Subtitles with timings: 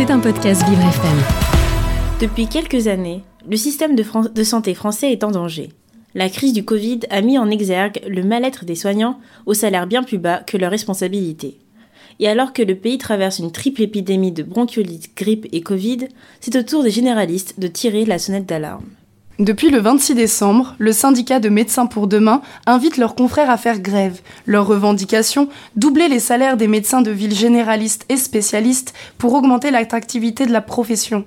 [0.00, 1.18] C'est un podcast Vivre FM.
[2.22, 5.72] Depuis quelques années, le système de, santé français est en danger.
[6.14, 10.02] La crise du Covid a mis en exergue le mal-être des soignants au salaire bien
[10.02, 11.58] plus bas que leurs responsabilités.
[12.18, 16.08] Et alors que le pays traverse une triple épidémie de bronchiolite, grippe et Covid,
[16.40, 18.88] c'est au tour des généralistes de tirer la sonnette d'alarme.
[19.40, 23.80] Depuis le 26 décembre, le syndicat de médecins pour demain invite leurs confrères à faire
[23.80, 24.20] grève.
[24.44, 30.44] Leur revendication, doubler les salaires des médecins de ville généralistes et spécialistes pour augmenter l'attractivité
[30.44, 31.24] de la profession.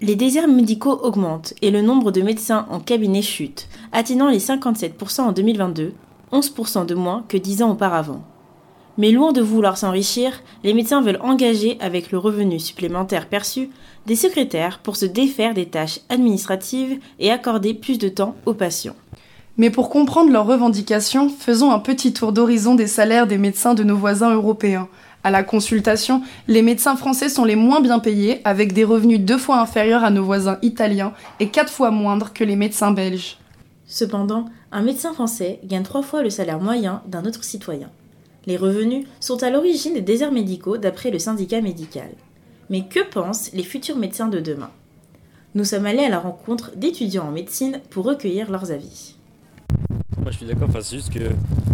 [0.00, 5.22] Les déserts médicaux augmentent et le nombre de médecins en cabinet chute, atteignant les 57%
[5.22, 5.92] en 2022,
[6.30, 8.22] 11% de moins que 10 ans auparavant.
[9.00, 13.70] Mais loin de vouloir s'enrichir, les médecins veulent engager avec le revenu supplémentaire perçu
[14.04, 18.96] des secrétaires pour se défaire des tâches administratives et accorder plus de temps aux patients.
[19.56, 23.84] Mais pour comprendre leurs revendications, faisons un petit tour d'horizon des salaires des médecins de
[23.84, 24.86] nos voisins européens.
[25.24, 29.38] À la consultation, les médecins français sont les moins bien payés, avec des revenus deux
[29.38, 33.38] fois inférieurs à nos voisins italiens et quatre fois moindres que les médecins belges.
[33.86, 37.88] Cependant, un médecin français gagne trois fois le salaire moyen d'un autre citoyen.
[38.46, 42.08] Les revenus sont à l'origine des déserts médicaux d'après le syndicat médical.
[42.70, 44.70] Mais que pensent les futurs médecins de demain?
[45.54, 49.16] Nous sommes allés à la rencontre d'étudiants en médecine pour recueillir leurs avis.
[50.22, 51.30] Moi je suis d'accord, enfin, c'est juste que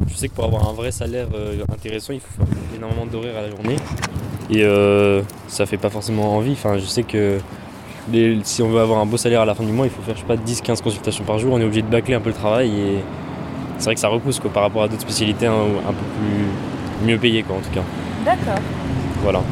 [0.09, 3.37] je sais que pour avoir un vrai salaire euh, intéressant, il faut faire énormément d'horaires
[3.37, 3.77] à la journée.
[4.51, 6.53] Et euh, ça fait pas forcément envie.
[6.53, 7.39] Enfin, je sais que
[8.45, 10.17] si on veut avoir un beau salaire à la fin du mois, il faut faire
[10.17, 11.53] je sais pas 10-15 consultations par jour.
[11.53, 12.99] On est obligé de bâcler un peu le travail et
[13.79, 15.55] c'est vrai que ça repousse quoi, par rapport à d'autres spécialités hein,
[15.89, 17.83] un peu plus mieux payées quoi en tout cas.
[18.25, 18.63] D'accord.
[19.23, 19.43] Voilà.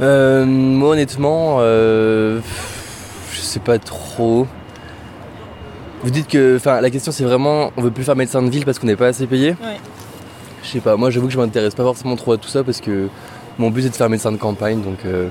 [0.00, 2.40] Euh, moi honnêtement, euh,
[3.32, 4.46] je sais pas trop.
[6.02, 8.64] Vous dites que, enfin, la question c'est vraiment, on veut plus faire médecin de ville
[8.64, 9.50] parce qu'on n'est pas assez payé?
[9.50, 9.76] Ouais.
[10.62, 10.96] Je sais pas.
[10.96, 13.08] Moi, j'avoue que je m'intéresse pas forcément trop à tout ça parce que
[13.58, 15.28] mon but c'est de faire médecin de campagne, donc euh,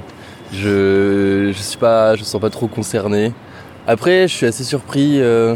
[0.54, 3.34] je, je suis pas, je me sens pas trop concerné.
[3.88, 5.56] Après, je suis assez surpris, euh,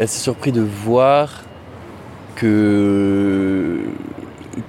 [0.00, 1.42] assez surpris de voir
[2.36, 3.78] que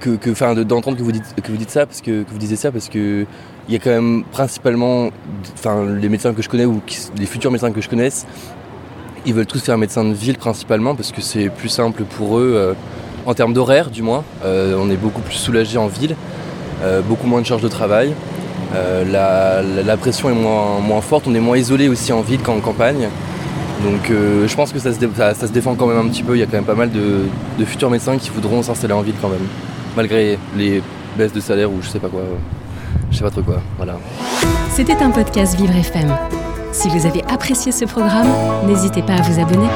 [0.00, 2.38] que, enfin, de- d'entendre que vous dites que vous dites ça parce que, que vous
[2.38, 3.26] disiez ça parce que
[3.68, 5.10] il y a quand même principalement,
[5.54, 6.80] enfin, les médecins que je connais ou
[7.18, 8.26] les futurs médecins que je connaisse,
[9.26, 12.52] ils veulent tous faire médecin de ville principalement parce que c'est plus simple pour eux
[12.56, 12.72] euh,
[13.26, 14.24] en termes d'horaire du moins.
[14.44, 16.16] Euh, on est beaucoup plus soulagé en ville,
[16.82, 18.12] euh, beaucoup moins de charges de travail.
[18.72, 22.40] La, la- la pression est moins, moins forte, on est moins isolé aussi en ville
[22.40, 23.08] qu'en campagne.
[23.82, 26.36] Donc euh, je pense que ça se, défend quand même un petit peu.
[26.36, 27.22] Il y a quand même pas mal de,
[27.58, 29.46] de futurs médecins qui voudront s'installer en ville quand même,
[29.96, 30.82] malgré les
[31.16, 32.22] baisses de salaire ou je sais pas quoi.
[33.10, 33.60] Je sais pas trop quoi.
[33.76, 33.98] Voilà.
[34.70, 36.16] C'était un podcast Vivre FM.
[36.72, 38.28] Si vous avez apprécié ce programme,
[38.66, 39.68] n'hésitez pas à vous abonner.